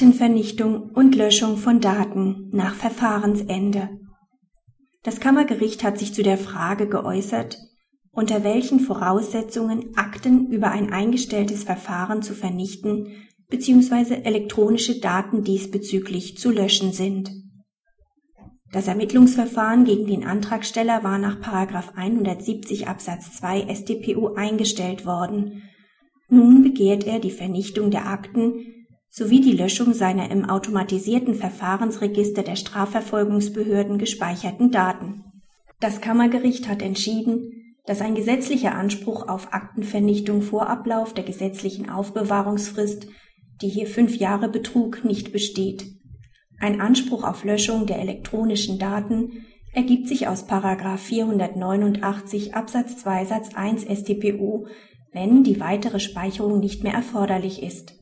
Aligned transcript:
Aktenvernichtung 0.00 0.92
und 0.94 1.14
Löschung 1.14 1.58
von 1.58 1.82
Daten 1.82 2.48
nach 2.52 2.74
Verfahrensende. 2.74 3.90
Das 5.02 5.20
Kammergericht 5.20 5.84
hat 5.84 5.98
sich 5.98 6.14
zu 6.14 6.22
der 6.22 6.38
Frage 6.38 6.88
geäußert, 6.88 7.58
unter 8.10 8.42
welchen 8.42 8.80
Voraussetzungen 8.80 9.94
Akten 9.96 10.46
über 10.46 10.70
ein 10.70 10.90
eingestelltes 10.90 11.64
Verfahren 11.64 12.22
zu 12.22 12.32
vernichten 12.32 13.08
bzw. 13.50 14.22
elektronische 14.22 15.00
Daten 15.00 15.44
diesbezüglich 15.44 16.38
zu 16.38 16.50
löschen 16.50 16.94
sind. 16.94 17.30
Das 18.72 18.88
Ermittlungsverfahren 18.88 19.84
gegen 19.84 20.06
den 20.06 20.24
Antragsteller 20.24 21.04
war 21.04 21.18
nach 21.18 21.42
170 21.94 22.88
Absatz 22.88 23.36
2 23.36 23.66
StPO 23.74 24.32
eingestellt 24.32 25.04
worden. 25.04 25.64
Nun 26.30 26.62
begehrt 26.62 27.06
er 27.06 27.18
die 27.18 27.30
Vernichtung 27.30 27.90
der 27.90 28.06
Akten 28.06 28.79
sowie 29.10 29.40
die 29.40 29.52
Löschung 29.52 29.92
seiner 29.92 30.30
im 30.30 30.48
automatisierten 30.48 31.34
Verfahrensregister 31.34 32.42
der 32.42 32.56
Strafverfolgungsbehörden 32.56 33.98
gespeicherten 33.98 34.70
Daten. 34.70 35.24
Das 35.80 36.00
Kammergericht 36.00 36.68
hat 36.68 36.80
entschieden, 36.80 37.74
dass 37.86 38.00
ein 38.00 38.14
gesetzlicher 38.14 38.74
Anspruch 38.74 39.28
auf 39.28 39.52
Aktenvernichtung 39.52 40.42
vor 40.42 40.68
Ablauf 40.68 41.12
der 41.12 41.24
gesetzlichen 41.24 41.90
Aufbewahrungsfrist, 41.90 43.08
die 43.62 43.68
hier 43.68 43.88
fünf 43.88 44.16
Jahre 44.16 44.48
betrug, 44.48 45.04
nicht 45.04 45.32
besteht. 45.32 45.86
Ein 46.60 46.80
Anspruch 46.80 47.24
auf 47.24 47.42
Löschung 47.42 47.86
der 47.86 47.98
elektronischen 47.98 48.78
Daten 48.78 49.44
ergibt 49.72 50.08
sich 50.08 50.28
aus 50.28 50.44
489 50.46 52.54
Absatz 52.54 52.98
2 52.98 53.24
Satz 53.24 53.54
1 53.54 53.84
StPO, 53.84 54.66
wenn 55.12 55.42
die 55.42 55.58
weitere 55.58 56.00
Speicherung 56.00 56.60
nicht 56.60 56.84
mehr 56.84 56.94
erforderlich 56.94 57.62
ist. 57.62 57.99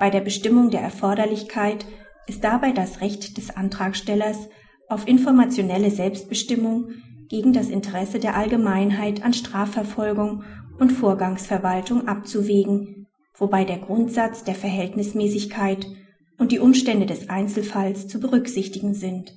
Bei 0.00 0.08
der 0.08 0.22
Bestimmung 0.22 0.70
der 0.70 0.80
Erforderlichkeit 0.80 1.84
ist 2.26 2.42
dabei 2.42 2.72
das 2.72 3.02
Recht 3.02 3.36
des 3.36 3.50
Antragstellers 3.50 4.48
auf 4.88 5.06
informationelle 5.06 5.90
Selbstbestimmung 5.90 6.88
gegen 7.28 7.52
das 7.52 7.68
Interesse 7.68 8.18
der 8.18 8.34
Allgemeinheit 8.34 9.22
an 9.22 9.34
Strafverfolgung 9.34 10.42
und 10.78 10.90
Vorgangsverwaltung 10.90 12.08
abzuwägen, 12.08 13.08
wobei 13.34 13.66
der 13.66 13.76
Grundsatz 13.76 14.42
der 14.42 14.54
Verhältnismäßigkeit 14.54 15.86
und 16.38 16.50
die 16.50 16.60
Umstände 16.60 17.04
des 17.04 17.28
Einzelfalls 17.28 18.08
zu 18.08 18.20
berücksichtigen 18.20 18.94
sind. 18.94 19.34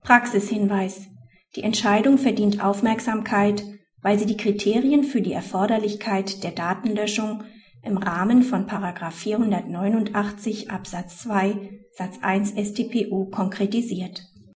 Praxishinweis 0.00 1.06
Die 1.54 1.62
Entscheidung 1.62 2.18
verdient 2.18 2.64
Aufmerksamkeit, 2.64 3.62
weil 4.02 4.18
sie 4.18 4.26
die 4.26 4.36
Kriterien 4.36 5.04
für 5.04 5.22
die 5.22 5.32
Erforderlichkeit 5.32 6.42
der 6.42 6.50
Datenlöschung 6.50 7.44
im 7.84 7.98
Rahmen 7.98 8.42
von 8.42 8.66
489 9.10 10.70
Absatz 10.70 11.18
2 11.18 11.80
Satz 11.92 12.18
1 12.22 12.52
StPO 12.52 13.26
konkretisiert 13.26 14.33